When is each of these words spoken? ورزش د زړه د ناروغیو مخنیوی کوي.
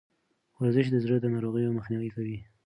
ورزش 0.59 0.85
د 0.91 0.95
زړه 1.03 1.17
د 1.21 1.25
ناروغیو 1.33 1.75
مخنیوی 1.77 2.09
کوي. 2.15 2.37